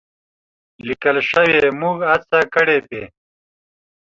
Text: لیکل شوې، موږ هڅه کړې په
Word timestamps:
لیکل 0.87 1.17
شوې، 1.29 1.59
موږ 1.81 1.97
هڅه 2.11 2.39
کړې 2.53 2.77
په 2.87 3.01